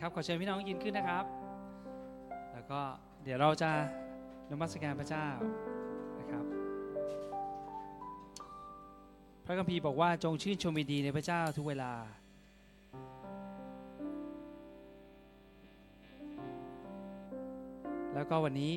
[0.00, 1.24] ครับขอเชิญพี่น้องยืนขึ้นนะครับ
[2.52, 2.80] แล้วก็
[3.24, 3.70] เดี๋ยวเราจะ
[4.50, 5.26] นมัสการพระเจ้า
[6.20, 6.44] นะครับ
[9.44, 11.92] พระคัมภีร์บอกว่าจงชื่นชมยินดีในพระเจ้าทุกเวลา
[18.14, 18.72] แล้วก็วันนี้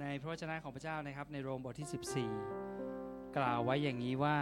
[0.00, 4.36] ในพระวจนะของพระเจ้านะครับ ในโรมบทที่ 14 กล่าวไว้อย่างนี้ว่า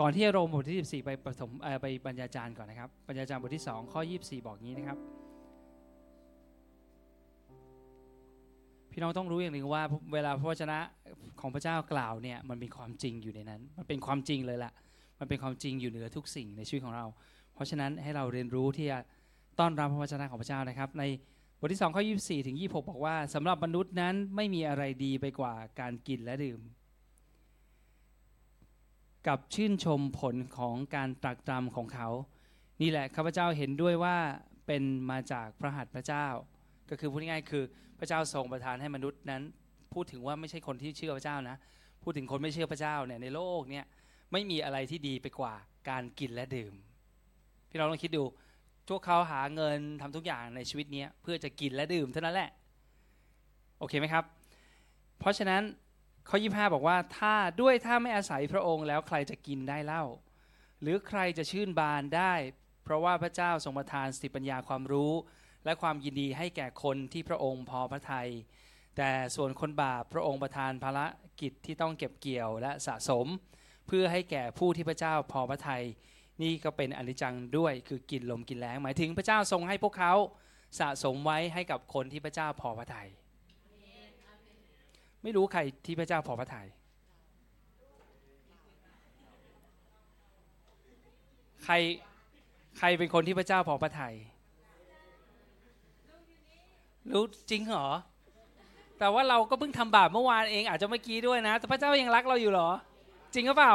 [0.00, 4.98] ก่อนที่จะโรมบทที่ 14 ไปปฐมเอ่อไปบรรยาจารย์ก่อนนะครับบรรยาจารย์บทที่ 2 ข้อ 24 บอกงี้นะครับ
[8.92, 9.82] พี่น้องต้องรู้อย่างหนึ่งว่า
[10.12, 10.78] เวลาพระวจนะ
[11.40, 14.72] ของพระเจ้ากล่าวเนี่ยมันเป็นความจริงอยู่ในนั้น มันเป็นความจริงเลยล่ะ
[15.18, 17.06] มันเป็นความจริงอยู่เหนือทุกสิ่งในชีวิตของเรา
[17.54, 18.98] เพราะฉะนั้นให้เราเรียนรู้ที่จะ
[19.58, 21.04] ต้อนรับพระวจนะของพระเจ้านะครับ ใน
[21.60, 26.60] บทที่2ข้อ24 ถึง 26 บอกว่าสำหรับมนุษย์นั้นไม่มีอะไรดีไปกว่าการกินและดื่ม
[29.28, 32.08] กับชื่นชมผลของการตรักตรำของเขา
[32.82, 34.16] นี่แหละข้าพเจ้าเห็นด้วยว่า
[34.66, 36.26] เป็นมาจากพระหัตถ์พระเจ้า
[36.90, 37.64] ก็คือพูดง่ายๆคือ
[37.98, 39.42] พระเจ้าทรงประทานให้มนุษย์นั้น
[39.92, 41.56] พูดถึงว่าไม่ใช่คนที่เชื่อพระเจ้านะ
[42.02, 43.86] พูดถึงคนไม่เชื่อพระเจ้าเนี่ยในโลกเนี่ย
[44.32, 45.54] ไม่มีอะไรที่ดีไปกว่า
[45.88, 46.72] การกินและดื่ม
[47.70, 48.24] พี่น้องลองคิดดู
[48.88, 52.50] พวกเขาหาเงินทำทุกอย่างในชีวิตนี้เพื่อจะกินและดื่มเท่านั้นแหละ
[53.78, 54.24] โอเคไหมครับ
[55.18, 55.62] เพราะฉะนั้น
[56.28, 60.04] ข้อ25บอกว่าถ้าด้วยถ้าไม่อาศัยพระองค์แล้วใครจะกินได้เล่า
[60.82, 62.34] หรือใครจะชื่นบานได้
[62.84, 65.12] เพราะว่าพระเจ้าทรงประทานสติปัญญาความรู้
[65.64, 68.28] และความยินดีให้แก่คนที่พระองค์พอพระทัย
[68.96, 71.00] แต่ส่วนคนบาปพระองค์ประทานภาร
[71.40, 73.26] กิจที่ต้องเก็บเกี่ยวและสะสม
[73.86, 75.84] เพื่อให้แก่ผู้ที่พระเจ้าพอพระทัย
[76.42, 80.12] นี่ก็เป็นอนิจจังด้วยคือกินลมกินแรงหมายถึงพระเจ้าทรงให้พวกเขา
[80.80, 83.08] สะสมไว้ให้กับคนที่พระเจ้าพอพระทัย
[85.22, 86.66] ไม่รู้ใครที่พระเจ้าพอพระทยัย
[91.64, 91.74] ใคร
[92.78, 94.14] ใครเป็นคนที่พระเจ้าพอพระทยัย
[97.10, 97.88] รู้จริงเหรอ
[98.98, 102.68] แต่ว่าเราก็เพิ่งทำบาปเมื่อวานเองอาจจะเมื่อกี้ด้วยนะ แต่พระเจ้ายังรักเราอยู่หรอ
[103.34, 103.74] จริงหรือเปล่า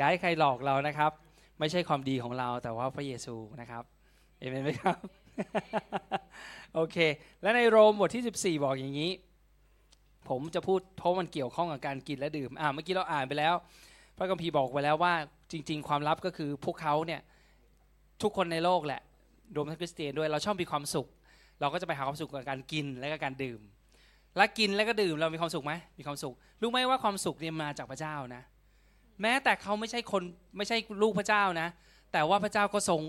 [0.00, 1.10] ย้ายใครหลอกเรานะครับ
[1.58, 3.82] ไม่ใช่ความดีของเราแต่ว่าพระเยซูนะครับ
[4.38, 4.98] เอเมนไหมครับ
[6.74, 6.96] โอเค
[7.42, 9.10] และในโรมบทที่ 14 บอกอย่างนี้
[10.30, 13.54] ผมจะพูดเพราะมันเกี่ยวข้องกับการกินและดื่ม อ่าเมื่อกี้เราอ่านไปแล้ว
[14.16, 15.14] พระคัมภีร์บอกไว้แล้วว่า
[15.52, 17.20] จริง ๆ ความลับก็คือพวกเขาเนี่ย
[18.22, 19.00] ทุกคนในโลกแหละ
[19.56, 21.06] รวมทั้งคริสเตียนด้วยเราชอบมีความสุข
[21.60, 23.60] เราก็จะไปหาความสุขกับการกินและก็การดื่ม
[24.36, 28.42] และกินและก็ดื่มเรามีความสุขไหมมีความสุข รู้ไหมว่าความสุขเนี่ยมาจากพระเจ้านะ
[29.22, 30.22] แม้แต่เขาไม่ใช่คน
[30.56, 31.68] ไม่ใช่ลูกพระเจ้านะ
[32.12, 33.00] แต่ว่าพระเจ้าก็ทรง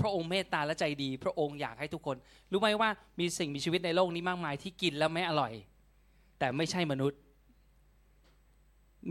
[0.00, 2.16] พระองค์เมตตาและใจดี พระองค์อยากให้ทุกคน
[2.52, 2.90] รู้ไหมว่า
[3.20, 5.52] มีสิ่งมีชีวิตในโลกนี้มากมายที่กินแล้วไม่อร่อย
[6.38, 7.18] แต่ไม่ใช่มนุษย์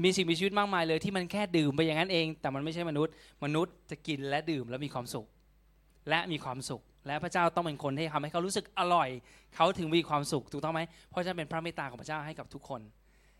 [0.04, 3.14] มีสิ่งมีชีวิตมากมายเลยที่มันแค่ดื่มไปอย่างนั้นเอง แต่มันไม่ใช่มนุษย์
[3.44, 5.28] มนุษย์จะกินและดื่มแล้วมีความสุข
[6.10, 9.10] และมีความสุข และพระเจ้าต้องเป็นคนที่ทำให้เขารู้สึกอร่อย
[9.56, 12.82] เขาถึงมีความสุขถูกต้องไหมเพราะฉะนั้นเป็นพระเมตตาของพระเจ้าให้กับทุกคน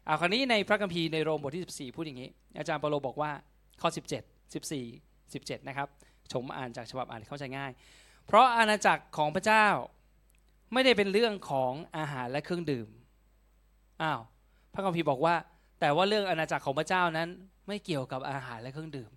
[0.06, 2.30] เอาคราวนี้ในพระคัมภีร์ในโรมบทที่ 14 พูดอย่างนี้
[2.60, 3.32] อาจารย์เปโลบอกว่า
[3.82, 5.88] ข้อ 17 14 17 นะครับ
[6.32, 7.72] ชมอ่านจากฉบับอ่านเข้าใจง่าย
[8.26, 9.68] เพราะอาณาจักรของพระเจ้า
[10.74, 12.88] ไม่ได้เป็นเรื่องของอาหารและเครื่องดื่ม
[14.02, 14.22] อ้าว
[14.74, 15.36] พระคัมภีร์บอกว่า
[15.80, 17.30] แต่ว่าเรื่องอาณาจักรของพระเจ้านั้น
[17.68, 19.12] ไม่เกี่ยวกับอาหารและเครื่องดื่ม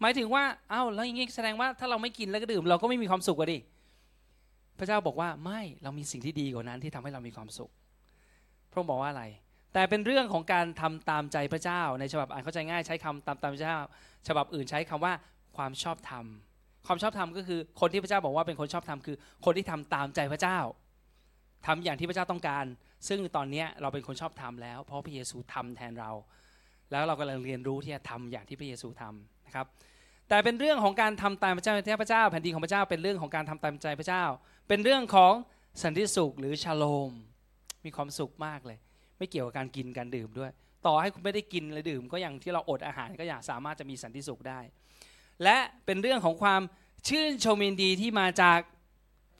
[0.00, 3.58] หมายถึงว่าอ้าวแล้วอย่างนี้แสดงว่าถ้าเราไม่กินแล้วก็ดื่ม เราก็ไม่มีความสุขกันดิ
[4.78, 7.70] พระเจ้าบอกว่าไม่เรามีสิ่งที่ดีกว่านั้นที่ทำให้เรามีความสุข
[8.70, 9.24] พระองค์บอกว่าอะไร
[9.74, 13.78] แต่เป็นเรื่องของการทำตามใจพระเจ้า ในฉบับอ่านเข้าใจง่ายใช้คำตามตามพระเจ้า
[14.28, 15.12] ฉบับอื่นใช้คำว่า
[15.56, 16.24] ความชอบธรรม
[16.86, 20.58] ความชอบธรรมก็คือคนที่พระเจ้าบอกว่าเป็นคนชอบธรรมคือ คนที่ทำตามใจพระเจ้า
[21.66, 22.64] ทำอย่างที่พระเจ้าต้องการ
[23.06, 26.10] ซึ่งตอนนี้เราเป็นคนชอบทำแล้ว เพราะพระเยซูทำแทนเรา
[26.90, 29.66] แล้วเรากำลังเรียนรู้ที่จะทำอย่างที่พระเยซูทำนะครับ
[30.28, 34.24] แต่เป็นเรื่องของการทำตามพระเจ้าที่พระเจ้าแผ่นดินของพระเจ้าเป็นเรื่องของการทำตามใจพระเจ้า
[34.68, 35.32] เป็นเรื่องของ
[35.82, 37.12] สันติสุขหรือชาโลม
[37.84, 38.78] มีความสุขมากเลย
[39.18, 40.50] ไม่เกี่ยวกับการกินการดื่มด้วย
[40.86, 44.60] ต่อให้คุณไม่ได้กินหรือดื่ม ก็อย่างที่เราอดอาหารก็อยากสามารถจะมีสันติสุขได้
[45.42, 45.56] และ
[45.86, 46.62] เป็นเรื่องของความ
[47.08, 48.58] ชื่นชมยินดีที่มาจาก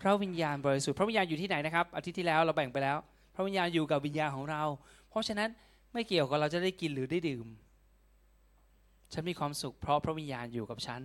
[0.00, 2.98] พระวิญญาณบริสุทธิ์พระวิญญาณอยู่ที่ไหนนะครับอาทิตย์ที่แล้วเราแบ่งไปแล้ว
[3.38, 4.62] ระวิญญาณอยู่กับวิญญาณของเรา
[5.10, 5.50] เพราะฉะนั้น
[5.92, 7.46] ไม่เกี่ยวกับเราจะได้กินหรือได้ดื่ม
[9.12, 11.00] ฉันมีความสุขเพราะพระวิญญาณอยู่กับฉัน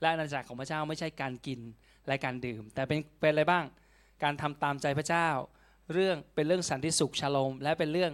[0.00, 1.60] และอาณาจักรของพระเจ้าไม่ใช่การกิน
[2.06, 3.64] และการดื่ม แต่เป็นเป็นอะไรบ้าง
[4.22, 5.28] การทำตามใจพระเจ้า
[5.92, 8.12] เรื่องเป็นเรื่องสันติสุขชโลม และเป็นเรื่อง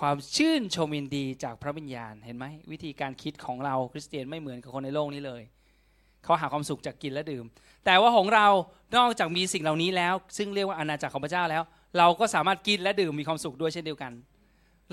[0.00, 5.42] ความชื่นชมยินดีจากพระวิญญาณเห็นไหมวิธีการคิดของเราคริสเตียนไม่เหมือนกับคนในโลกนี้เลย
[6.24, 7.44] เขาหาความสุขจากกินและดื่ม
[7.84, 8.46] แต่ว่าของเรา
[8.96, 11.62] นอกจากมีสิ่งเหล่านี้แล้ว ซึ่งเรียกว่าอาณาจักรของพระเจ้าแล้ว
[11.98, 14.12] เราก็สามารถกินและดื่มมีความสุขด้วยเช่นเดียวกัน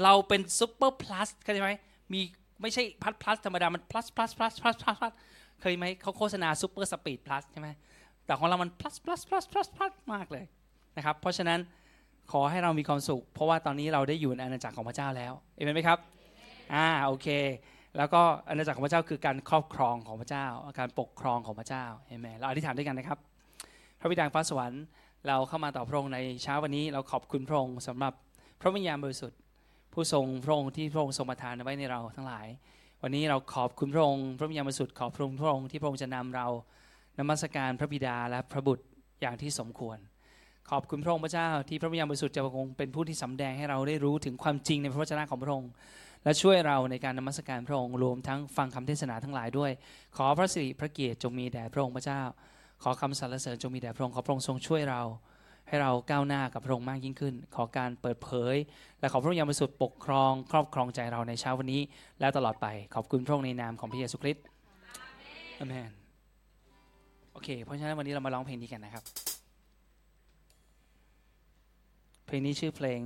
[0.03, 1.71] เราเป็นซูเปอร์พลัสเข้าใจไหม
[2.13, 2.21] มี
[2.62, 5.13] ไม่ใช่พัด plus ธรรมดา มัน plus plus plus plus plus plus
[5.62, 7.69] เคยไหมเขาโฆษณา super speed plus ใช่ไหม
[8.25, 10.45] แต่ของเรามัน plus plus plus plus plus มากเลย
[10.97, 11.59] นะครับเพราะฉะนั้น
[12.31, 16.00] ขอให้เรามีความสุข เพราะว่าตอนนี้เราได้อยู่ในอาณาจักรของพระเจ้าแล้วเห็นไหมครับ
[16.74, 17.27] อ่าโอเค
[17.97, 20.45] แล้วก็อาณาจักรของพระเจ้าคือการครอบครองของพระเจ้า
[20.80, 23.19] การปกครองของพระเจ้าเห็นไหมเราอธิษฐานด้วยกันนะครับ
[24.00, 24.83] พระบิดาฟ้าสวรรค์
[25.27, 28.13] เราเข้ามาต่อพระองค์ในเช้าวันนี้เราขอบคุณพระองค์สำหรับ
[28.62, 29.39] พระวิญญาณบริสุทธิ์
[29.94, 32.48] ผู้ทรงพระองค์ที่พระองค์ทรงประทานไว้ในเราทั้งหลาย
[33.01, 36.48] วันนี้เราขอบคุณพระองค์พระวิญญาณบริสุทธิ์ขอบพระองค์พระองค์ที่พระองค์จะนำเรา
[37.19, 38.86] นมัสการพระบิดาและพระบุตร
[39.22, 39.98] อย่างที่สมควร
[40.72, 45.71] ขอบคุณพระองค์พระเจ้าที่พระวิญญาณบริสุทธิ์จะคงเป็นผู้ที่สำแดงให้เราได้รู้ถึงความจริงในพระวจนะของพระองค์
[46.24, 49.71] และช่วยเราในการนมัสการพระองค์รวมทั้งฟังคำเทศนาทั้งหลายด้วย
[50.18, 52.21] ขอพระสิริพระเกียรติจงมีแด่พระองค์พระเจ้า
[52.83, 55.01] ขอคำสรรเสริญจงมีแด่พระองค์ขอพระองค์ทรงช่วยเรา
[55.68, 58.56] ให้เราก้าวหน้ากับพระองค์มากยิ่งขึ้น ขอการเปิดเผย
[59.00, 61.81] และขอพระวิญญาณบริสุทธิ์ปกครอง ครอบครองใจเราในเช้าวันนี้
[62.19, 64.44] และตลอดไปขอบคุณพระองค์ในนามของพระเยซูคริสต์
[65.60, 65.92] อเมน
[67.31, 69.04] โอเค เพราะฉะนั้นวันนี้เรามาร้องเพลงนี้กันนะครับ
[72.25, 73.00] เพลงนี้ชื่อเพลง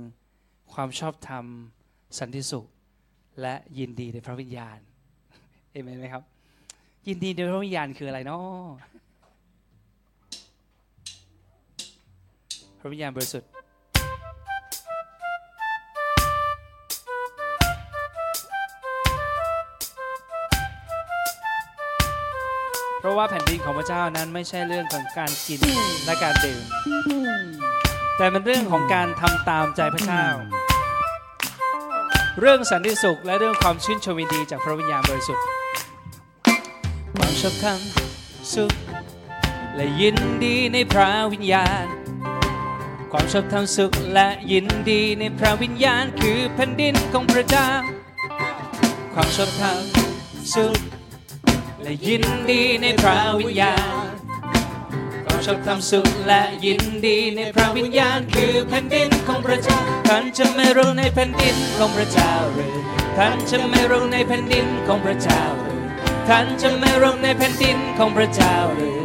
[0.72, 1.44] ความชอบธรรม
[2.18, 2.66] สันติสุข
[3.40, 4.78] และยินดีในพระวิญญาณ
[5.72, 6.22] เอเมนไหมครับ
[7.08, 8.89] ยินดีในพระวิญญาณคืออะไรเนาะ
[12.80, 13.50] พระวิญญาณบริสุทธิ์
[23.00, 25.60] เพราะว่าแผ่นดินของพระเจ้านั้นไม่ใช่เรื่องของการกิน
[26.04, 26.62] และการดื่ม
[28.16, 30.24] แต่เป็นเรื่องของการทำตามใจพระเจ้า
[32.40, 35.44] เรื่องสันติสุขและเรื่องความชื่นชมยินดีจากพระวิญญาณบริสุทธิ์
[37.16, 37.80] ความชอบธรรม
[38.54, 38.72] สุข
[39.74, 41.99] และยินดีในพระวิญญาณ
[43.12, 47.68] ความชอบธรรมสุขและยินดีในพระวิญญาณคือแผ่นดินของพระเจ้า
[49.14, 49.78] ความชอบธรรม
[50.54, 50.78] สุข
[51.82, 53.74] และยินดีในพระวิญญา
[54.04, 54.06] ณ
[55.24, 62.74] ความชอบธรรมสุขและยินดีในพระวิญญาณคือแผ่นดินของพระเจ้า ท่านจะไม่รู้ในแผ่นดินของพระเจ้าหรือ
[63.18, 65.82] ท่านจะไม่รู้ในแผ่นดินของพระเจ้าหรือ
[66.28, 69.00] ท่านจะไม่รู้ในแผ่นดินของพระเจ้าหรือ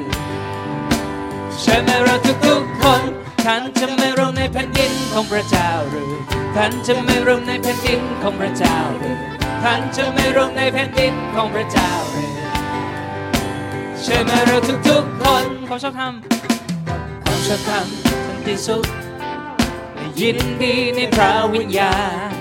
[1.61, 2.15] ใช่ไหมเรา
[2.45, 3.01] ทุกๆคน
[3.49, 6.11] ท่านจะไม่รู้ในแผ่นดินของพระเจ้าหรือ
[6.55, 9.17] ท่านจะไม่รู้ในแผ่นดินของพระเจ้าหรือ
[9.63, 12.31] ท่านจะไม่รู้ในแผ่นดินของพระเจ้าหรือ
[14.01, 14.57] ใช่ไหมเรา
[14.87, 16.13] ทุกๆคนความชอบธรรม
[17.23, 17.85] ความชอบธรรม
[18.25, 18.85] สันติสุข
[19.95, 21.95] และยินดีในพระวิญญา
[22.29, 22.31] ณ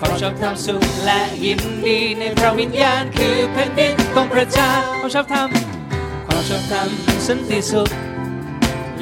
[0.00, 5.48] ความชอบธรรมสุขและยินดีในพระวิญญาณคือแผ่นดินของพระเจ้าความชอบธรรม
[6.26, 6.88] ความชอบธรรม
[7.26, 7.90] สันติสุข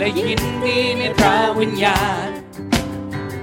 [0.01, 2.29] และยินดีในพระวิญญาณ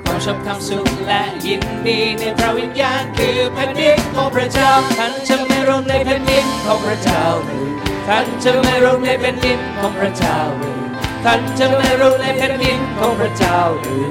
[0.03, 7.67] ความชอบธรรมสุขและยินดีในพระวิญญาณคือแผ่นดินของพระเจ้าท่านจะไม่ลงในแผ่นดินของพระเจ้าหรือ
[8.07, 10.81] ท่านจะไม่ลงในแผ่นดินของพระเจ้าหรือ
[11.25, 14.05] ท่านจะไม่ลงในแผ่นดินของพระเจ้าหรือ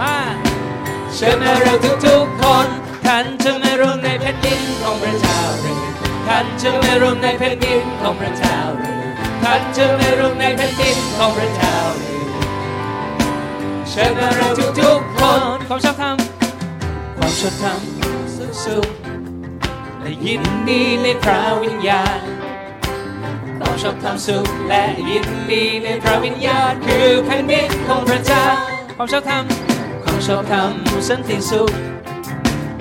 [0.00, 0.16] มา
[1.14, 1.74] เชิญมาเรา
[2.06, 2.68] ทุกๆคน
[3.06, 5.82] ท่านจะไม่ลงในแผ่นดินของพระเจ้าหรือ
[6.26, 9.09] ท่านจะไม่ลงในแผ่นดินของพระเจ้าหรือ
[9.42, 11.76] ท่านจะไม่ลงในแผ่นดินของพระเจ้า
[13.88, 14.48] เชิญมาเรา
[14.80, 16.16] ทุกๆคนความชอบธรรม
[17.16, 17.78] ความชอบธรรม
[18.36, 18.86] สุขสุข
[20.00, 22.20] และยินดีในพระวิญญาณ
[23.58, 28.44] ความชอบธรรมสุขและยินดีในพระวิญญาณคือแผ่นดินของพระเจ้า
[28.96, 29.44] ความชอบธรรม
[30.04, 30.70] ความชอบธรรม
[31.08, 31.72] สันติสุข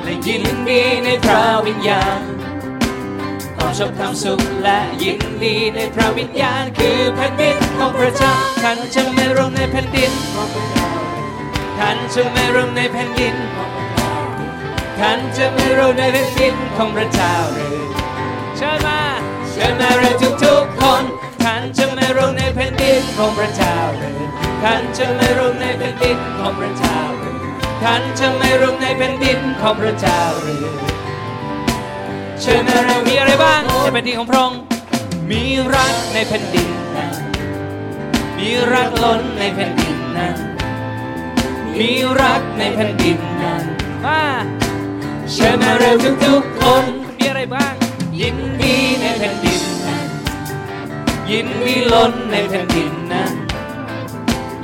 [0.03, 2.38] และยินดีในพระวิญญาณ
[3.69, 8.33] ความชอบธรรมสุขและยินดีในพระวิญญาณคือแผ่นดินของพระเจ้า
[8.63, 10.89] ท่านจะไม่ลงในแผ่นดินของพระเจ้า
[11.79, 14.13] ท่านจะไม่ลงในแผ่นดินของพระเจ้า
[14.99, 17.77] ท่านจะไม่ลงในแผ่นดินของพระเจ้าหรือ
[18.57, 19.01] เชิญมา
[19.51, 20.11] เชิญมาเรา
[20.43, 21.03] ทุกๆคน
[21.43, 24.19] ท่านจะไม่ลงในแผ่นดินของพระเจ้าหรือ
[24.63, 27.39] ท่านจะไม่ลงในแผ่นดินของพระเจ้าหรือ
[27.83, 30.65] ท่านจะไม่ลงในแผ่นดินของพระเจ้าหรือ
[32.41, 34.59] เชิญมาเรามีอะไรบ้างในแผ่นดินของพระองค์
[35.29, 35.43] มี
[35.75, 37.13] รักในแผ่นดินนั้น
[38.37, 40.35] มีรักล้นในแผ่นดินนั้น
[41.79, 41.89] มี
[42.21, 43.63] รักในแผ่นดินนั้น
[44.05, 44.23] มา
[45.31, 45.91] เชิญมาเรา
[46.25, 46.85] ทุกๆคน
[47.17, 47.73] มีอะไรบ้าง
[48.21, 50.07] ยินดีในแผ่นดินนั้น
[51.31, 53.33] ยินดีล้นในแผ่นดินนั้น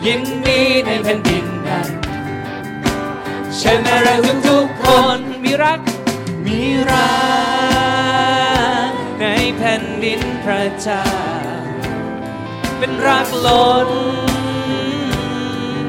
[0.06, 1.88] ยินดีในแผ่นดินนั้น
[3.58, 4.16] เชิญมาเรา
[4.48, 5.80] ทุกๆคนมีรัก
[6.46, 6.60] มี
[6.92, 7.12] รั
[8.90, 9.26] กใน
[9.58, 11.06] แผ่นดินพระเจ้า
[12.78, 13.90] เป็นรักล้น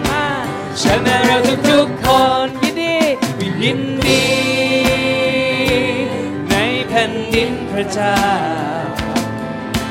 [0.09, 0.27] มา
[0.79, 2.07] เชิญมาเราทุกๆค
[2.45, 2.97] นยินดี
[3.63, 4.27] ยินดี
[6.51, 6.55] ใน
[6.89, 8.19] แผ่นดินพระเจ้า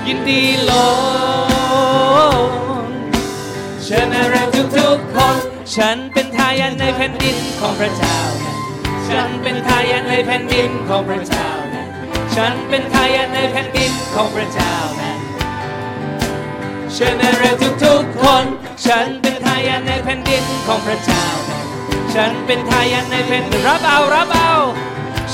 [0.08, 0.72] ยินดีล
[2.86, 2.88] ง
[3.84, 5.38] เชิญมาเร็วทุกๆคน
[5.76, 8.18] ฉันเป็นทายาทในแผ่นดินของพระเจ้า
[9.10, 11.86] ฉันเป็นทายาทในแผ่นดินของพระเจ้านะ
[12.36, 15.14] ฉันเป็นทายาทในแผ่นดินของพระเจ้านะ
[16.94, 18.44] เชิญมาเร็วทุกๆคน
[18.86, 21.62] ฉันเป็นทายาทในแผ่นดินของพระเจ้านะ
[22.14, 24.54] ฉันเป็นทายาทในแผ่นดินรับเอารับเอา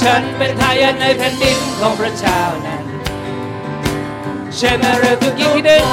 [0.02, 2.84] ฉันเป็นทายาทในแผ่นดินของพระเจ้านั้น
[4.56, 5.86] เชิญมาเร็วทุกอีกทีหนึ่ง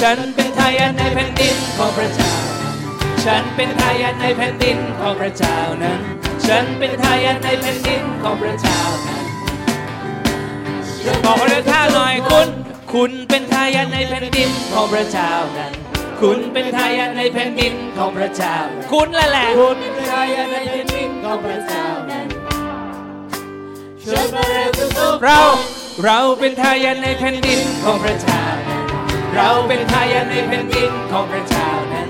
[0.00, 2.32] ฉันเป็นทายาทในแผ่นดินของพระเจ้า
[3.24, 6.00] ฉันเป็นทายาทในแผ่นดินของพระเจ้านั้น
[6.46, 9.24] ฉันเป็นทายาทในแผ่นดินของพระเจ้านั้น
[11.24, 12.48] บอกคนข้างหน่อยคุณ
[12.92, 15.72] คุณเป็นทายาทในแผ่นดินของพระเจ้านั้น
[16.20, 18.54] คุณเป็นทายาทในแผ่นดินของพระเจ้า
[18.92, 22.26] คุณแหละแหละคุณเป็นทายาทในแผ่นดินของพระเจ้านั้น
[24.00, 25.40] เชิญมาเร็วทุกๆเรา
[26.04, 28.82] เราเป็นทายาทในแผ่นดินของพระเจ้านั้น
[29.36, 32.08] เราเป็นทายาทในแผ่นดินของพระเจ้านั้น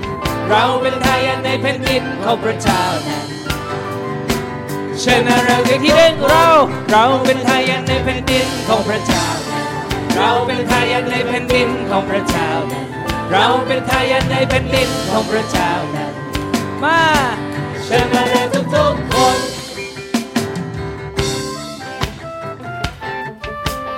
[0.49, 3.25] เราเป็นทายาทในแผ่นดินของพระเจ้านั้น
[5.01, 6.45] เชิญมาเราเดียวที่เด่นเรา
[6.91, 9.65] เราเป็นทายาทในแผ่นดินของพระเจ้านั้น
[10.15, 12.85] เราเป็นทายาทในแผ่นดินของพระเจ้านั้น
[13.31, 16.11] เราเป็นทายาทในแผ่นดินของพระเจ้านั้น
[16.83, 17.01] มา
[17.85, 19.37] เชิญมาเร็วทุกๆคน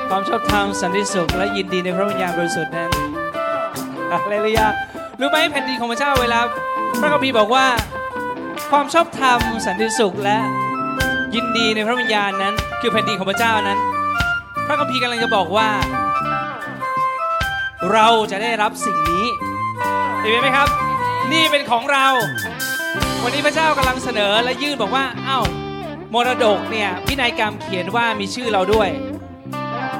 [0.07, 2.91] ความชอบธรรมสันติสุขและยินดีในพระวิญญาณบริสุทธิ์นั้น
[4.11, 4.67] อะไรเลยยา
[5.19, 6.39] รู้ไหมแผ่นดินของพระเจ้าเวลา
[6.99, 7.65] พระคัมภีร์บอกว่า
[8.71, 10.37] ความชอบธรรมสันติสุขและ
[11.35, 13.79] ยินดีในพระวิญญาณนั้น คือแผ่นดินของพระเจ้านั้น
[14.67, 15.69] พระคัมภีร์กำลังจะบอกว่า
[17.93, 19.25] เราจะได้รับสิ่งนี้
[20.19, 20.67] เห็นไหมครับ
[21.31, 22.07] นี่เป็นของเรา
[23.23, 25.45] วันนี้พระเจ้ากำลังเสนอและยื่นบอกว่าอ้าว
[26.13, 28.89] มรดกเนี่ยพินัยกรรมเขียนว่ามีชื่อเราด้วย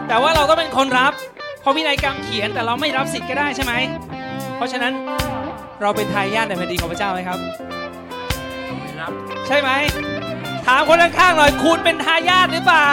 [0.07, 1.13] แต่ว่าเราต้องเป็นคนรับ
[1.61, 3.73] เพราะพินัยกรรมเขียนแต่เราไม่รับสิทธิ์ก็ได้ใช่ไหม
[4.57, 4.93] เพราะฉะนั้น
[5.81, 7.39] เราเป็นทายาทในแผ่นดินของพระเจ้าไหมครับ
[9.47, 9.69] ใช่ไหม
[10.65, 12.91] ถามคนข้างๆหน่อยคุณเป็นทายาทหรือเปล่า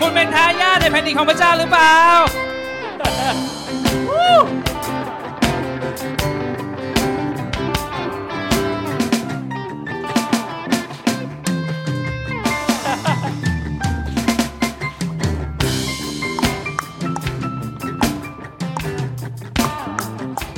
[0.00, 1.96] คุณเป็นทายาทในแผ่นดินของพระเจ้าหรือเปล่า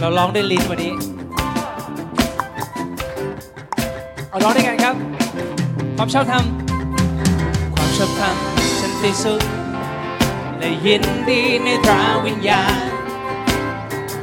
[0.00, 1.09] เราร้องด้วยลิ้นวันนี้
[4.30, 4.94] เอาร้องด้วยกันครับ
[5.96, 6.44] ความชอบธรรม
[7.74, 8.34] ความชอบธรรม
[8.80, 9.42] สันติสุข
[10.58, 12.78] และยินดีในตราวิญญาณ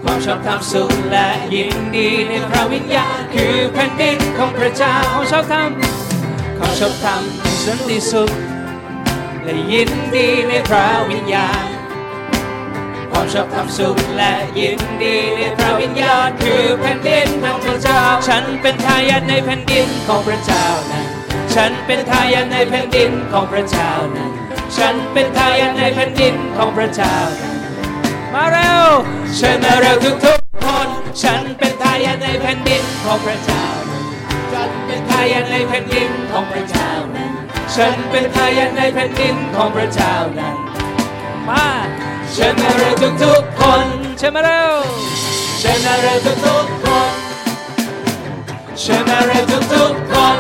[0.04, 5.70] ความชอบธรรมสุขและยินดีในพระวิญญาณ คือแผ่นดินของพระเจ้าความชอบธรรม
[6.58, 7.22] ความชอบธรรม
[7.66, 8.32] สันติสุข
[9.44, 11.77] และยินดีในพระวิญญาณ
[13.20, 21.08] ความชอบธรรมสุขและยินดีในพระวิญญาณคือแผ่นดินของพระเจ้า ฉันเป็นทายาทในแผ่นดินของพระเจ้านั้น
[21.56, 24.32] ฉันเป็นทายาทในแผ่นดินของพระเจ้านั้น
[24.78, 27.58] ฉันเป็นทายาทในแผ่นดินของพระเจ้านั้น
[28.34, 28.86] มาเร็ว
[29.36, 29.96] เชิญมาเร็ว
[30.26, 30.88] ทุกๆคน
[31.22, 34.04] ฉันเป็นทายาทในแผ่นดินของพระเจ้านั้น
[34.54, 37.32] ฉันเป็นทายาทในแผ่นดินของพระเจ้านั้น
[37.76, 40.56] ฉันเป็นทายาทในแผ่นดินของพระเจ้านั้น
[41.50, 41.68] มา
[42.34, 42.94] เชิญมาเร็ว
[43.24, 43.86] ทุกๆคน
[44.18, 44.78] เชิญมาเร็ว
[45.60, 47.12] เชิญมาเร็วทุกๆคน
[48.80, 49.44] เชิญมาเร็ว
[49.74, 50.40] ทุกๆคน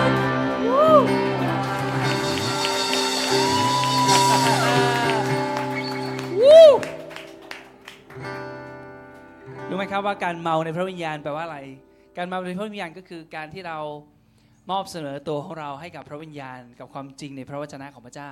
[9.69, 11.59] รู้ไหมครับว่าการเมาในพระวิญญาณแปลว่าอะไร
[12.17, 13.77] การเมาในพระวิญญาณก็คือการที่เรา
[14.71, 18.31] มอบเสนอตัวของเราให้กับพระวิญญาณ กับความจริงในพระวจนะของพระเจ้า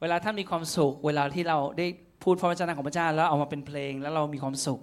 [0.00, 1.86] เวลาท่านมีความสุข เวลาที่เราได้
[2.22, 4.80] พูดพระวจนะของพระเจ้าแล้วเอามาเป็นเพลงแล้วเรามีความสุข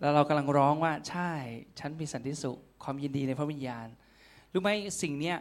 [0.00, 1.30] แล้วเรากำลังร้องว่าใช่
[1.78, 3.86] ฉันมีสันติสุขความยินดีในพระวิญญาณ
[4.52, 4.70] รู้ไหม
[5.02, 5.36] สิ่งเนี้ย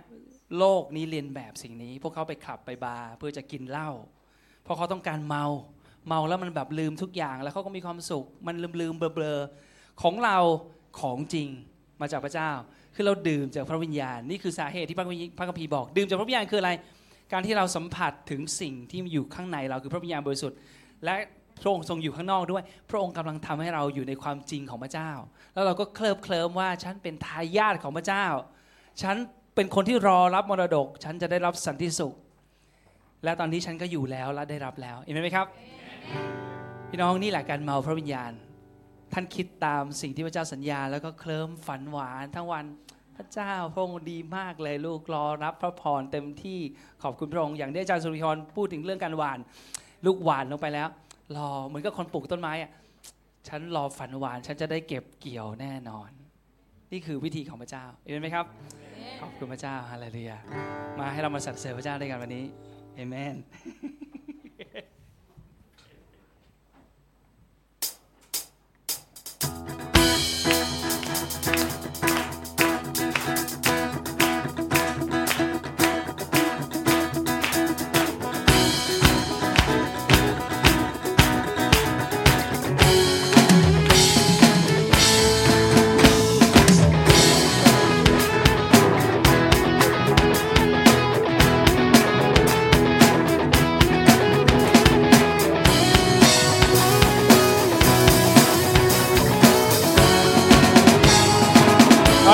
[0.58, 3.90] โลกนี้เรียนแบบสิ่งนี้ พวกเขาไปขับไปบาร์เพื่อจะกินเหล้า
[4.64, 5.46] เพราะเขาต้องการเมา
[6.08, 9.40] เมาแล้วมันแบบลืมทุกอย่างแล้วเขาก็มีความสุข มันลืมลืมเบลอเบลอ
[10.02, 10.38] ของเรา
[11.00, 11.48] ของจริง
[12.02, 12.52] มาจากพระเจ้า
[12.96, 15.06] คือเราดื่มจากพระวิญญาณ นี่คือสาเหตุที่พระ
[15.38, 16.72] พระคัมภีร์บอก ดื่มจากพระวิญญาณคืออะไร
[17.32, 20.58] การที่เราสัมผัสถึงสิ่งที่อยู่ข้างในเราคือพระวิญญาณบริสุทธิ์
[21.06, 21.16] และ
[21.62, 25.12] พระองค์ทรงอยู่ข้างนอกด้วย พระองค์กำลังทำให้เราอยู่ในความจริงของพระเจ้า
[25.54, 28.26] แล้วเราก็เคลิบเคลิ้มว่าฉันเป็นทายาทของพระเจ้า
[29.02, 29.16] ฉัน
[29.56, 32.14] เป็นคนที่รอรับมรดก ฉันจะได้รับสันติสุข
[33.24, 35.48] และตอนนี้ฉันก็อยู่แล้วและได้รับแล้วเห็นไหมครับ
[36.90, 38.32] พี่น้องนี่แหละการเมาพระวิญญาณ
[39.14, 42.66] ท่านคิดตามสิ่งที่พระเจ้าสัญญา แล้วก็เคลิ้มฝันหวานทั้งวัน
[43.22, 46.60] ระเจ้าพระองค์ดีมากเลยลูกรอรับพระพรเต็มที่
[47.04, 49.40] ขอบคุณพระองค์อย่างที่อาจารย์สุริพรพูดถึงเรื่องการหวาน
[50.06, 50.88] ลูกหวานลงไปแล้ว
[51.36, 52.72] รอเหมือนกับคนปลูกต้นไม้อะ
[53.48, 56.10] ฉันรอฝันหวานฉันจะได้เก็บเกี่ยวแน่นอน
[56.92, 58.46] นี่คือวิธีของพระเจ้าเห็นไหมครับ
[59.22, 60.38] ขอบคุณพระเจ้าฮาเลลูยา
[61.00, 62.46] มาให้เรามาสรรเสริญพระเจ้าด้วยกันวันนี้
[62.96, 63.36] เอเมน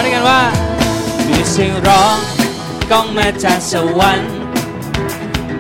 [0.08, 0.44] ด้วยกันว่า
[1.28, 2.18] มีเสียงร้อง
[2.92, 4.32] ก้องมาจากสวรรค์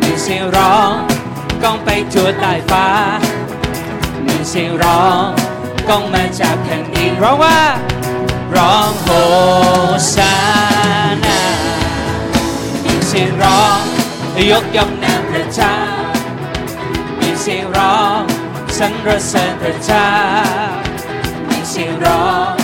[0.02, 0.92] มีเสียงร้อง
[1.64, 2.86] ก้องไปทั่วใต้ฟ้า
[4.26, 5.26] มีเสียงร้อง
[5.90, 7.60] ก้องมาจากแผ่นดินร้องว่า
[8.56, 9.08] ร้องโฮ
[10.16, 10.36] ซา
[11.26, 11.42] นา
[12.84, 13.80] มีเสียงร้อง
[14.52, 15.76] ยกย่องนามพระเจ้า
[17.20, 18.22] มีเสียงร้อง
[18.78, 20.10] สรรเสริญพระเจ้า
[21.48, 22.58] มีเสียงร้อง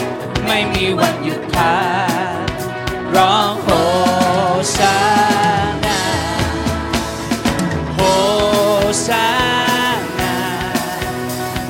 [0.48, 1.16] ไม่มีวัน
[1.53, 1.77] หยุดพั
[2.45, 2.48] ก
[3.15, 3.69] ร้องโฮ
[4.77, 4.98] ซา
[5.86, 6.01] นา
[7.95, 8.00] โฮ
[9.07, 9.27] ซา
[10.19, 10.36] นา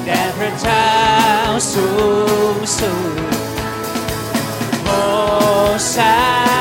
[0.05, 0.89] แด่พระเจ้า
[1.73, 1.87] สู
[2.55, 3.15] งสุด
[4.83, 4.87] โฮ
[5.95, 6.13] ซา
[6.47, 6.52] นา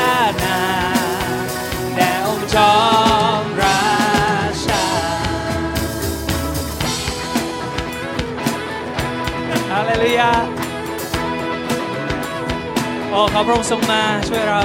[13.13, 14.61] โอ้ขอพระองค์ทรงมาช่วยเรา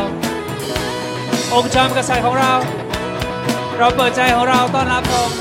[1.55, 2.53] องค์จอมกษัตริย์ของเรา
[3.79, 5.39] เราเปิดใจของเราต้อนรับพระองค์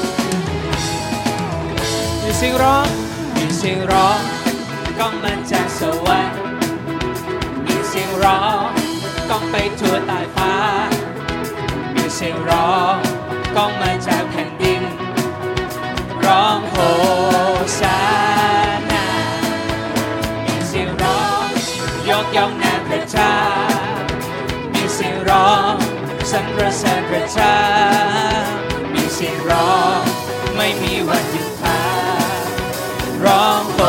[2.24, 2.88] มีเสียงร้อง
[3.36, 4.20] มีเสียงร้อง
[5.00, 6.38] ก้องมาจากสวรรค์
[7.66, 8.68] มีเสียงร้อง
[9.30, 10.54] ก้องไปทั่วใต้ฟ้า
[11.96, 12.96] มีเสียงร้อง
[13.56, 14.47] ก้องมาจากแผ่น
[26.38, 27.60] รรเสริญพระเจ้า
[28.94, 30.02] มีเสียงร้อง
[30.56, 31.82] ไม่มีวันหยุดพั
[32.40, 32.44] ก
[33.26, 33.80] ร้องโฮ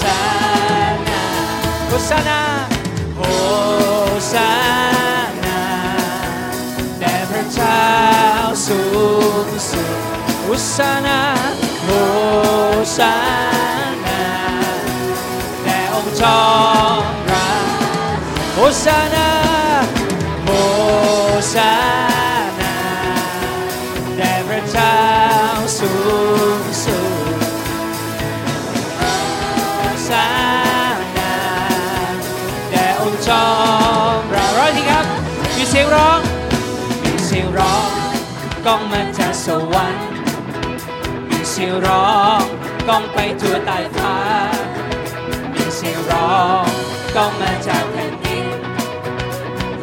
[0.00, 0.22] ซา
[1.08, 1.22] นา
[1.86, 2.42] โฮซานา
[3.16, 3.20] โฮ
[4.32, 4.50] ซา
[5.44, 5.62] นา
[6.98, 7.82] แด่พระเจ้า
[8.66, 8.80] สู
[9.46, 9.98] งสุด
[10.42, 11.20] โฮซานา
[11.84, 11.88] โฮ
[12.96, 13.14] ซา
[14.06, 14.22] นา
[15.64, 16.42] แด่องค์จอ
[17.00, 17.64] มรัก
[18.54, 19.43] โฮซานา
[21.54, 21.74] ซา
[22.60, 22.76] นา
[24.16, 24.96] แด่พระเจ้า
[25.78, 25.92] สู
[26.60, 26.98] งสุ
[27.34, 27.52] ด
[29.76, 30.28] โฮซา
[31.18, 31.34] นา
[32.70, 33.46] แด่องค์จอ
[34.16, 35.06] มรักร้อยทีครับ
[35.56, 36.20] มีเสียงร้อง
[37.02, 37.88] มีเสียงร้อง
[38.66, 40.06] ก้องมาจากสวรรค์
[41.28, 42.08] มีเสียงร้อ
[42.40, 42.42] ง
[42.88, 44.16] ก้องไปทั่วใต้ฟ้า
[45.54, 46.66] มีเสียงร้อง
[47.16, 48.23] ก้องมาจากแผ่น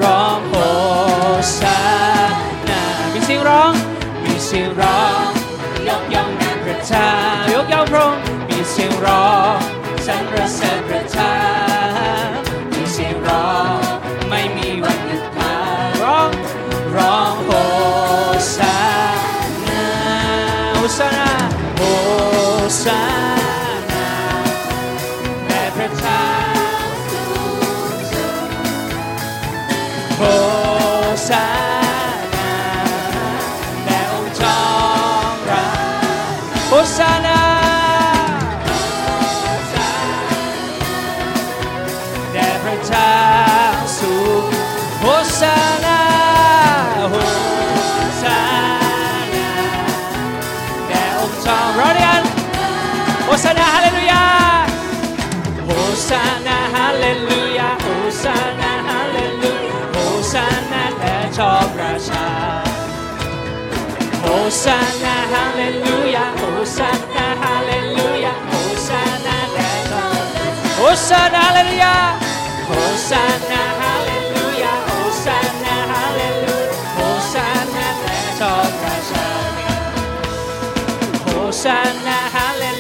[0.04, 0.54] ร้องโฮ
[1.60, 1.80] ซา
[2.70, 2.84] นา
[3.14, 3.74] มีเสียงร้อง
[4.24, 5.28] มีเสียงร้อง
[5.88, 6.30] ยกย่อง
[6.66, 7.10] พระเจ้า
[7.54, 9.58] ยกย่องพระองค์มีเสียงร้อง
[10.06, 11.71] สรรเสริญพระเจ้า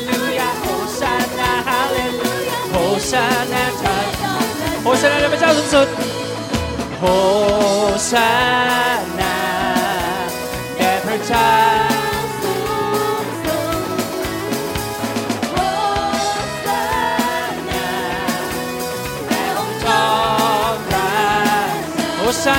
[0.07, 0.65] ลูยาโฮ
[1.01, 1.15] ซา
[3.51, 3.97] นาไทย
[4.81, 5.87] โฮซานาแด่พระเจ้าสูงสุด
[6.99, 7.03] โฮ
[8.11, 8.29] ซา
[9.19, 9.35] นา
[10.75, 11.90] แด่พระเจ้า
[22.31, 22.49] ชโฮซ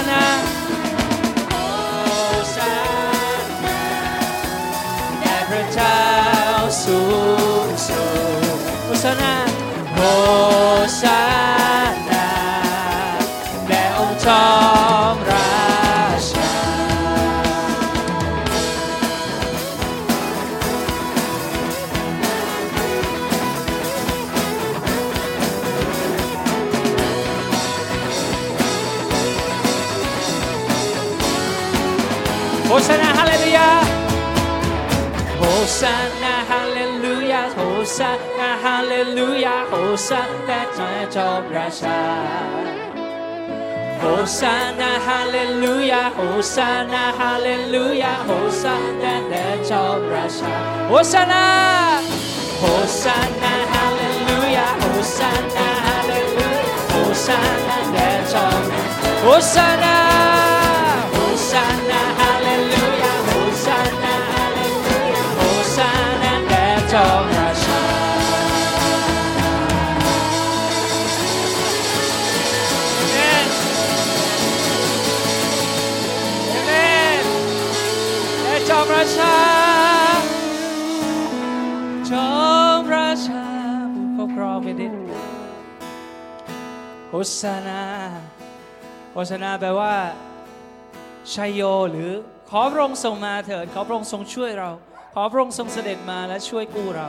[9.10, 9.32] านา
[9.94, 48.30] โยาโฮ
[48.62, 50.58] ซานาจะจอมราชา
[61.18, 61.81] โฮ
[79.02, 79.36] ราชา
[82.10, 82.32] จอ
[82.78, 83.44] มราชา
[84.16, 84.94] ผู้ปกครองแผ่นดิน
[87.08, 87.82] โฮสานา
[89.12, 89.94] โฮสานาแปลว่า
[91.34, 92.10] ชัยโยหรือ
[92.50, 94.70] ขอพระองค์ทรงมาเถิด ขอพระองค์ทรงช่วยเรา
[95.14, 97.08] ขอพระองค์ทรงเสด็จมาและช่วยกู้เรา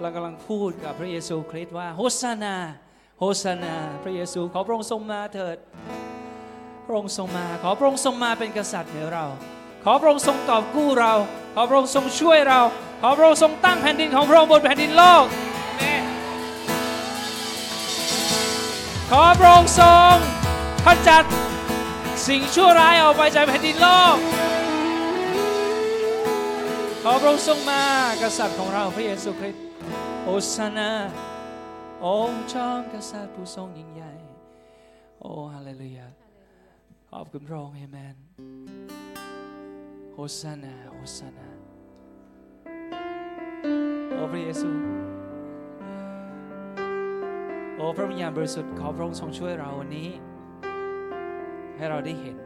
[0.00, 2.56] เรากำลังพูดกับพระเยซูคริสต์ว่าโฮสานา
[3.18, 5.56] โฮสานา พระเยซู ขอพระองค์ทรงมาเถิด
[6.86, 9.26] พระองค์ทรงมา ขอพระองค์ทรงมาเป็นกษัตริย์เหนือเรา
[9.88, 11.12] ขอพระองค์ทรงกอบกู้เรา
[11.54, 12.60] ขอพระองค์ทรงช่วยเรา
[13.02, 15.24] ขอพระองค์ทรงตั้งแผ่นดินของพระองค์บนแผ่นดินโลก
[19.10, 20.14] ขอพระองค์ทรง
[20.84, 21.24] ขจัด
[22.26, 24.16] สิ่งชั่วร้ายออกไปจากแผ่นดินโลก
[27.02, 27.82] ขอพระองค์ทรงมา
[28.22, 29.64] กษัตริย์ของเราพระเยซูคริสต์
[30.24, 30.90] โอสานา
[32.06, 34.12] องค์จอมกษัตริย์ผู้ทรงยิ่งใหญ่
[35.20, 36.06] โอ้ฮาเลลูยา
[37.10, 38.16] ขอบคุณพระองค์เอเมน
[40.18, 41.48] โฮสานาโฮสานา
[44.12, 44.70] โอ้พระเยซู
[47.76, 50.08] โอ้พระวิญญาณบริสุทธิ์ขอพระองค์ทรงช่วยเราวันนี้
[51.76, 52.36] ให้เราได้เห็น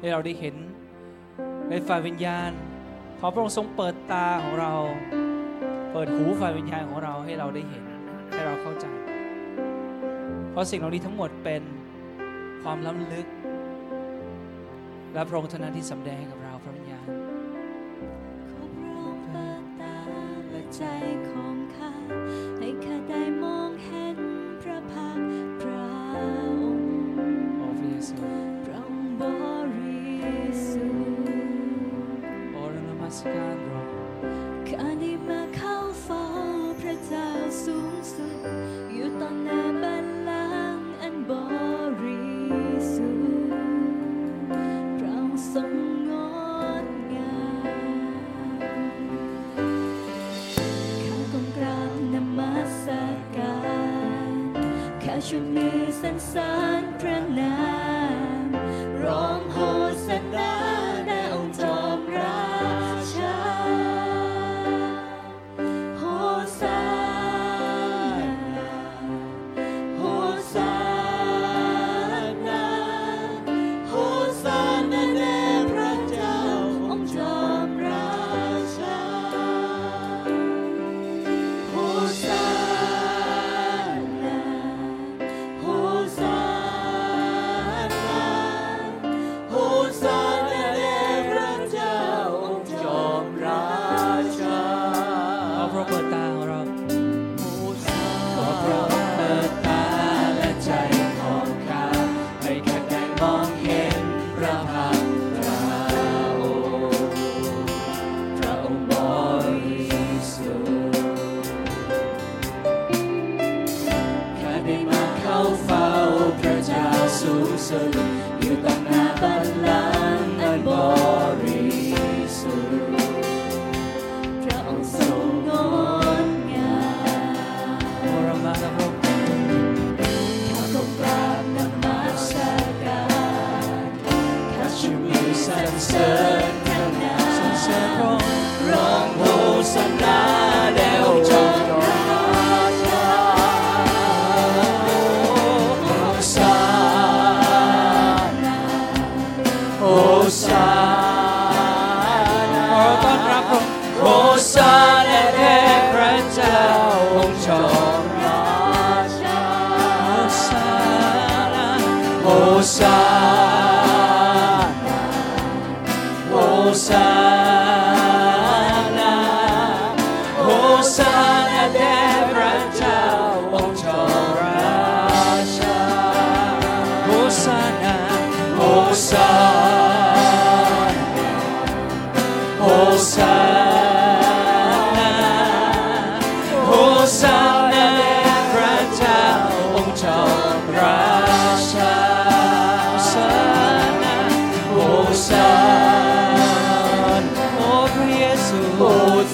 [0.00, 0.54] ให้เราได้เห็น
[1.70, 2.50] ในฝ่ายวิญญาณ
[3.18, 4.74] ขอพระองค์ทรงเปิดตาของเรา
[5.92, 7.84] เปิดหูฝ่ายวิญญาณของเราให้เราได้เห็น
[8.32, 8.86] ให้เราเข้าใจ
[10.50, 11.62] เพราะสิ่งเหล่านี้ทั้งหมดเป็น
[12.62, 13.26] ความล้ำลึก
[15.14, 16.39] และพระองค์เท่านั้นที่สำแดงให้กับ
[56.20, 56.69] อ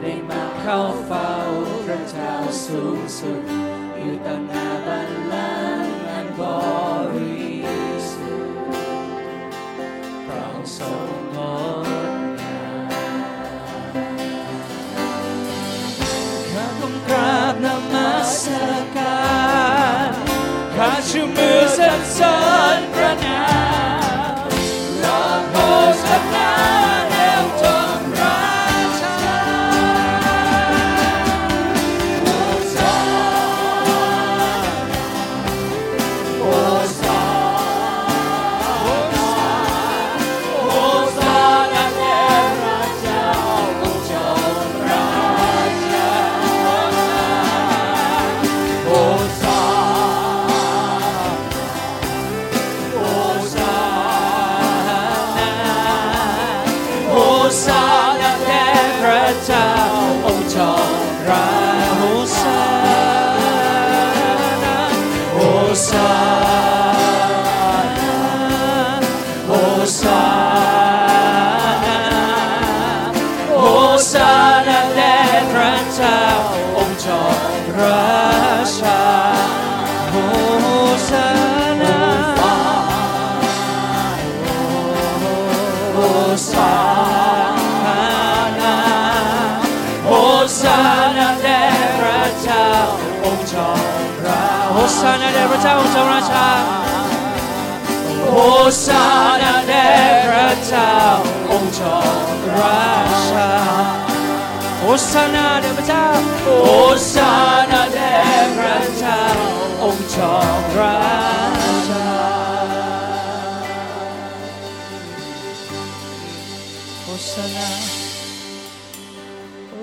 [0.00, 1.30] ได้มาเข้าเฝ้า
[1.86, 2.32] พระเจ้า
[2.64, 3.42] สูงสุด
[3.98, 6.42] อยู่ต่อหน้าบัลลังก์อันบ
[7.14, 7.40] ริ
[8.10, 8.58] สุทธิ์
[10.26, 11.36] พระองค์ทรงง
[11.84, 12.64] ดงา
[13.92, 13.94] ม
[16.52, 18.42] ข้าต้องกราบนมัส
[18.96, 19.20] กา
[20.08, 20.10] ร
[20.76, 23.29] ข้าชูมือสรรสริพระนา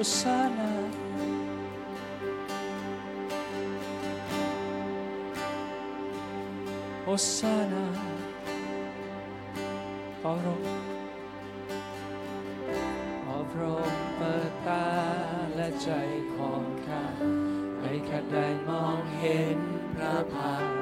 [0.04, 0.92] sana
[7.08, 8.18] Osana oh,
[10.22, 10.68] ขอพระองค์
[13.24, 14.88] ขอพระองค์เปิดตา
[15.56, 15.90] และใจ
[16.36, 17.06] ของข้า
[17.82, 19.60] ให้ข้าได้มองเห็น
[19.94, 20.77] พระพา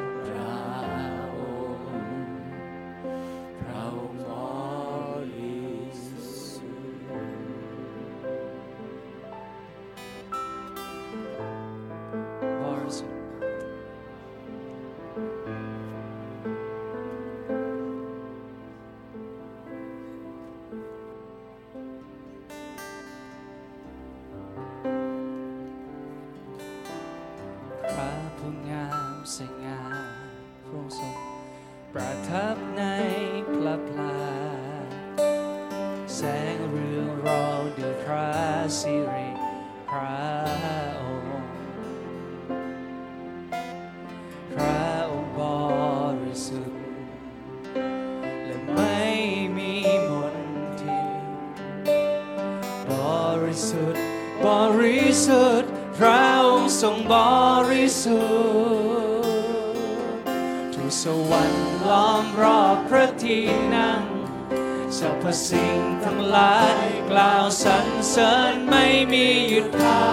[65.05, 70.05] รรพสิ่งทั้งหลายกล่าวสรรเสริญไม่มีหยุดพั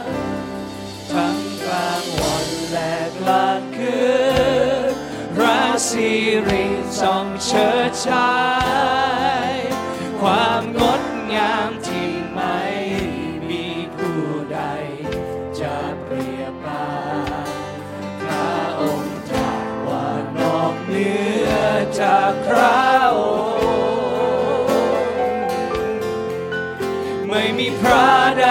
[0.00, 0.04] ก
[1.12, 3.98] ทั้งกลางวันและกลางคื
[4.90, 4.92] น
[5.40, 6.10] ราศี
[6.48, 6.66] ริ
[7.00, 8.34] ทองเชิดชา
[9.50, 9.52] ย
[10.20, 11.02] ความงด
[11.34, 12.58] งามที่ไม่
[13.48, 14.60] มีผู้ใด
[15.60, 16.88] จะเปรียบได้
[18.22, 21.12] พระองค์จากว่านอกเหนื
[21.48, 21.50] อ
[22.00, 22.60] จากใคร
[27.82, 28.08] พระ
[28.40, 28.46] ใด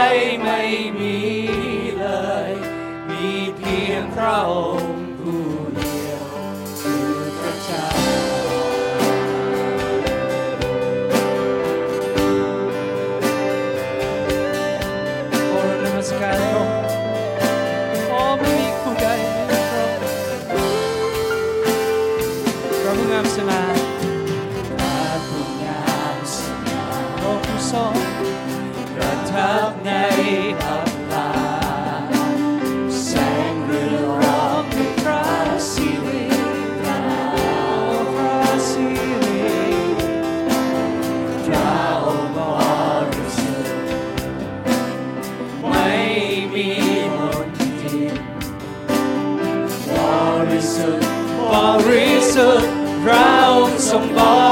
[52.60, 52.72] ทธิ์
[53.06, 54.47] บริ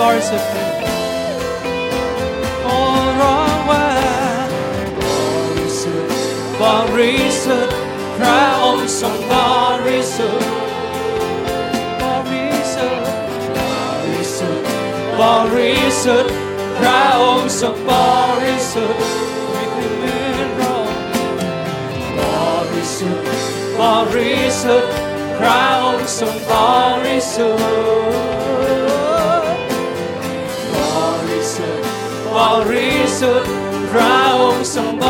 [0.00, 0.50] องค์เท่านั้นที่บริสุทธิ์
[2.64, 2.76] โอ้
[3.20, 3.86] ร้องว่า
[5.00, 6.18] บริสุทธิ์
[6.60, 6.62] บ
[6.96, 7.76] ริสุทธิ์
[8.18, 9.08] พระองค์ทร
[32.38, 32.40] บ
[32.72, 33.52] ริสุทธิ์
[33.90, 35.06] พระองค์ทรงบ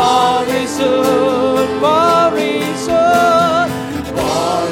[0.50, 0.92] ริสุ
[1.64, 1.86] ทธิ์บ
[2.36, 3.04] ริสุ
[3.64, 3.72] ทธิ์
[4.18, 4.20] บ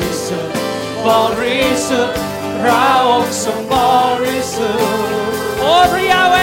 [0.00, 0.54] ริสุทธิ์
[1.06, 1.08] บ
[1.40, 2.16] ริสุทธิ์
[2.62, 3.74] พระองค์ทรงบ
[4.22, 5.16] ริสุทธิ์
[5.60, 6.36] โอ้พระยาเว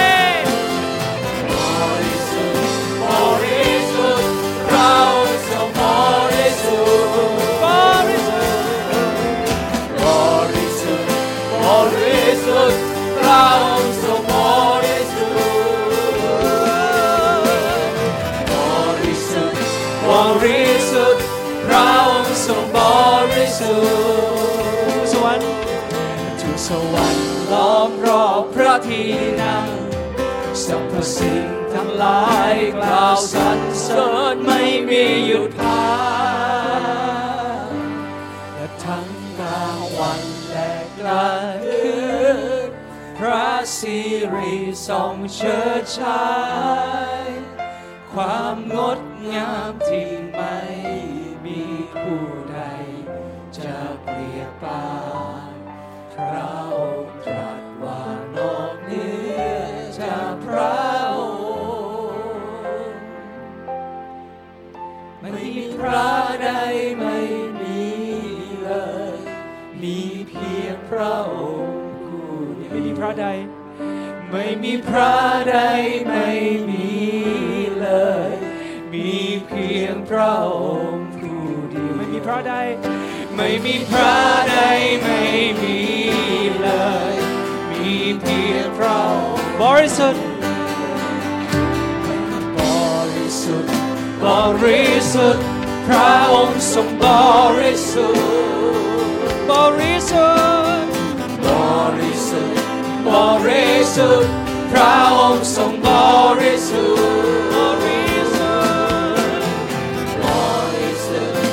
[28.86, 29.10] ที่
[29.42, 29.68] นั่ง
[30.66, 32.24] สรรพสิ่งทั้งหลา
[32.54, 35.84] ยกล่าวสรรเสริญไม่มีหยุดพั
[37.66, 37.72] ก
[38.54, 39.08] และทั้ง
[39.40, 41.94] กลางวันและกลางคื
[42.68, 42.70] น
[43.18, 44.00] พระสิ
[44.34, 44.56] ริ
[44.88, 46.28] ส่องเชิดชา
[47.20, 47.24] ย
[48.14, 49.00] ความงด
[49.34, 50.58] งามที่ไม่
[51.46, 51.62] มี
[52.02, 52.60] ผู้ใด
[53.58, 54.84] จะเปรียบปา
[71.04, 71.76] ระองค์
[72.08, 72.28] ผู้
[72.58, 73.26] เดียวไม่มีพระใด
[74.32, 75.14] ไม่มีพระ
[75.50, 75.58] ใด
[76.08, 76.30] ไม่
[76.70, 76.88] มี
[77.80, 77.88] เล
[78.30, 78.32] ย
[78.94, 79.12] มี
[79.48, 80.52] เพียงพระอ
[80.90, 82.54] งค์ผู้เดียวไม่มีพระใด
[83.36, 84.16] ไม่มีพระ
[84.50, 84.58] ใด
[85.04, 85.20] ไม่
[85.62, 85.80] มี
[86.62, 86.70] เล
[87.14, 87.16] ย
[87.72, 90.24] มีเพียงพระองค์บริสุทธิ์
[92.58, 92.60] บ
[93.16, 93.74] ริสุทธิ์
[94.24, 94.26] บ
[94.64, 95.46] ริสุทธิ์
[95.88, 97.06] พระองค์ทรงบ
[97.60, 98.26] ริสุทธิ์
[99.50, 100.53] บริสุทธิ์บ
[102.00, 102.64] ริสุทธิ์
[103.08, 103.10] บ
[103.48, 104.34] ริสุทธิ์
[104.72, 105.88] พระองค์ทรงบ
[106.40, 108.02] ริสุทธิ์บริ
[108.36, 109.46] สุทธิ์
[110.24, 110.26] บ
[110.76, 111.46] ริสุทธิ์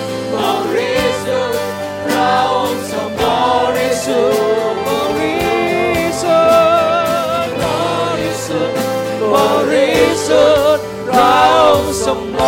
[9.33, 9.37] บ
[9.73, 9.91] ริ
[10.27, 12.41] สุทธิ์พระองค์ทรงบ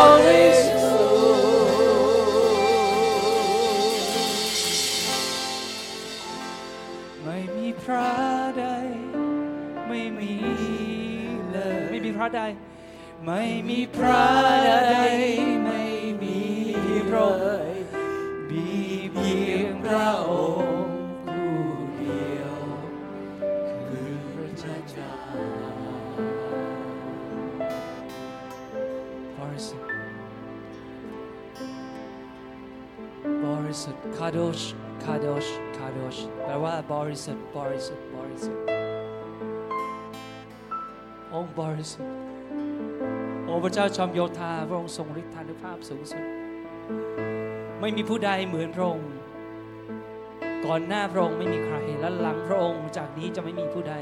[0.00, 0.05] ริ
[7.24, 8.10] ไม่มีพระ
[8.58, 8.64] ใด
[9.88, 10.34] ไม่มี
[11.50, 12.40] เลย ไม่มีพระใด
[13.24, 14.24] ไม่มีพระ
[14.66, 14.96] ใด
[15.64, 15.82] ไม่
[16.22, 16.38] มี
[17.08, 17.28] พระ
[18.50, 18.68] มี
[19.12, 20.94] เพียงพระองค์
[21.28, 21.58] ผู้
[21.96, 22.56] เดียว
[23.88, 25.12] คือพระเจ้า
[29.36, 29.90] บริสุทธิ์
[33.44, 34.60] บริสุทธิ์คาโดช
[35.06, 35.46] คาโดช
[35.76, 38.64] คาโดชแปลว่าบริสุทธิ์บริสุทธิ์บริสุทธิ์
[41.34, 42.14] องค์บริสุทธิ์
[43.44, 46.24] โอ้พระเจ้าชมโยธาพระองค์ทรงฤทธานุภาพสูงสุด
[47.80, 49.10] ไม่มีผู้ใดเหมือนพระองค์
[50.66, 53.94] ก่อนหน้าพระองค์ไม่มีใคร และหลังพระองค์จากนี้จะไม่มีผู้ใด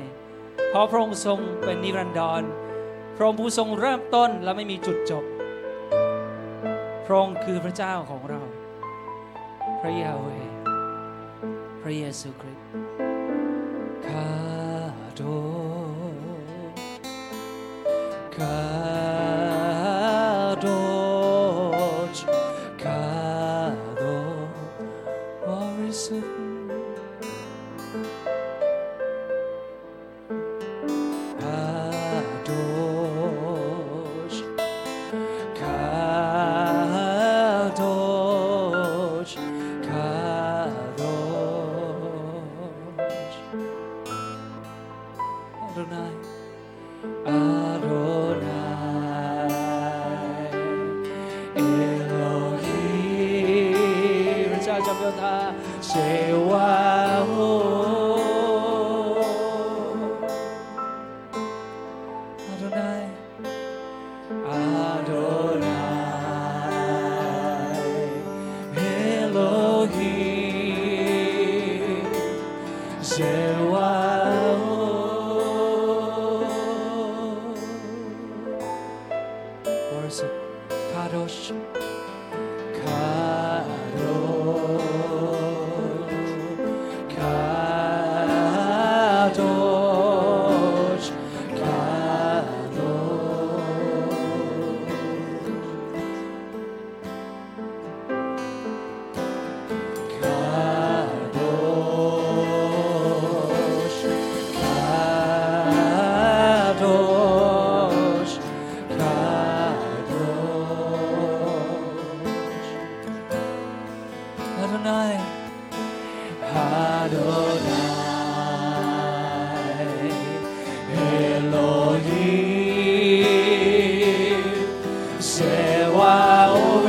[0.71, 2.43] เพราะพระองค์ทรงเป็นนิรันดร
[3.17, 5.25] พระองค์ผู้ทรงเริ่มต้นและไม่มีจุดจบ
[7.07, 8.43] พระองค์คือพระเจ้าของเรา
[9.81, 10.29] พระยาเว
[11.89, 12.67] พระเยซูคริสต์
[14.07, 14.29] คา
[15.15, 15.21] โด
[18.37, 18.74] คา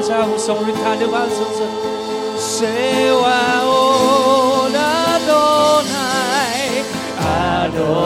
[0.05, 1.71] Sewaot พระเจ้าผู้ทรงฤทธานุภาพสูงสุด
[2.53, 3.55] Sewaot
[5.13, 6.61] Adonai
[7.65, 8.05] Adonai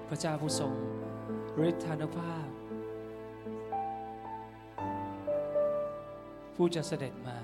[0.09, 0.73] พระเจ้าผู้ทรง
[1.67, 2.47] ฤทธานุภาพ
[6.55, 7.37] ผู้จะเสด็จมา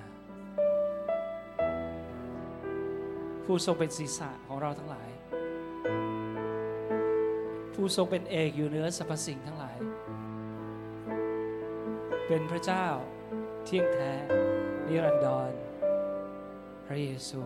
[3.45, 5.09] ผู้ทรงเป็นศีรษะของเราทั้งหลาย
[7.73, 9.77] ผู้ทรงเป็นเอกอยู่เหนือสรรพสิ่งทั้งหลาย
[12.27, 12.87] เป็นพระเจ้า
[13.65, 14.11] เที่ยงแท้
[14.87, 15.51] นิรันดร
[16.85, 17.41] พระเยซู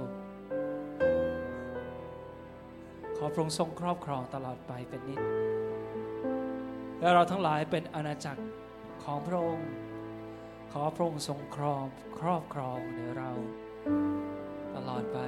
[3.33, 5.19] พระองค์ทรงครอบครองตลอดไปเป็นนิจ
[6.99, 8.43] และเราทั้งหลายเป็นอาณาจักร
[9.03, 9.69] ของพระองค์
[10.71, 11.83] ขอพระองค์ทรงครอง
[12.19, 13.31] ครอบครองเหนือเรา
[14.75, 15.19] ตลอดไป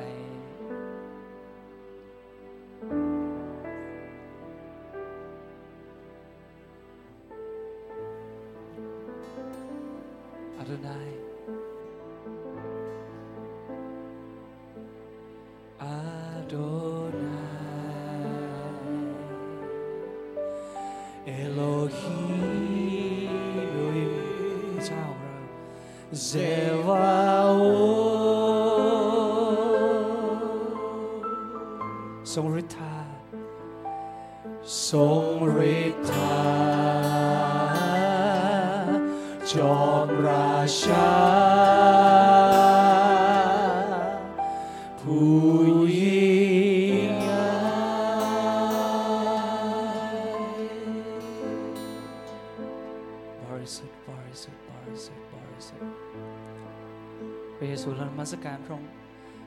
[58.22, 58.92] มัสการพระองค์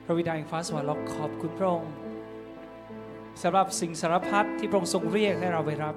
[0.05, 1.91] พระบิดาแห่งฟ้าสวรรค์เราขอบคุณพระองค์
[3.41, 5.95] สำหรับสิ่งสารพัดที่พระองค์ทรงเรียกให้เราไปรับ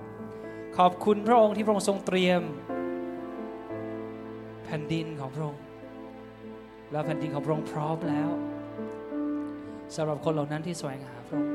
[0.79, 2.41] ขอบคุณพระองค์ที่พระองค์ทรงเตรียม
[4.65, 5.63] แผ่นดินของพระองค์
[6.93, 8.31] และแผ่นดินของพระองค์พร้อมแล้ว
[9.97, 11.55] สำหรับคนเหล่านั้นที่แสวงหาพระองค์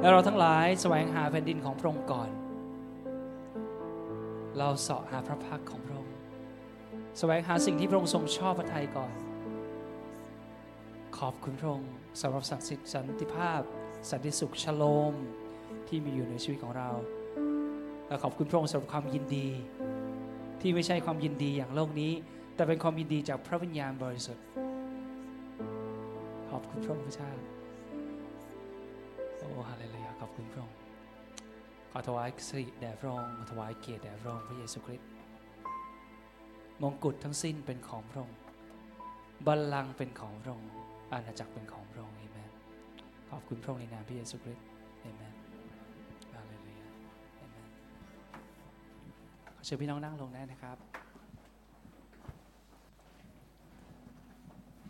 [0.00, 2.30] และเราทั้งหลายแสวงหาแผ่นดินของพระองค์ก่อน
[4.58, 6.14] เราเสาะหาพระพักของพระองค์
[7.18, 9.12] แสวงหาสิ่งที่พระองค์ทรงชอบพระทัยก่อน
[11.26, 13.62] ขอบคุณพระองค์สำหรับศักดิ์สิทธิ์สันติภาพ
[14.10, 15.14] สันติสุขชโลม
[15.88, 16.90] ที่มีอยู่ในชีวิตของเรา
[18.06, 19.48] และขอบคุณพระองค์สำหรับความยินดี
[20.60, 22.12] ที่ไม่ใช่ความยินดีอย่างโลกนี้
[22.54, 24.44] แต่เป็นความยินดีจากพระวิญญาณบริสุทธิ์
[26.50, 27.30] ขอบคุณพระองค์พระเจ้า
[29.38, 30.76] โอ้ฮาเลลูยาขอบคุณพระองค์
[31.90, 35.08] ขอถวายสิริแด่พระองค์ถวายเกียรติแด่พระองค์พระเยซูคริสต์
[36.82, 38.38] มงกุฎทั้งสิ้นเป็นของพระองค์
[39.46, 40.70] บัลลังก์เป็นของพระองค์
[41.12, 42.50] อาณาจักรเป็นของพระองค์เอเมน
[43.30, 44.66] ขอบคุณพระองค์ในนามพระเยซูคริสต์
[45.00, 45.34] เอเมน
[46.34, 46.88] ฮาเลลูยา
[47.36, 47.68] เอเมน
[49.46, 50.76] ขอเชิญพี่น้องนั่งลงได้นะครับ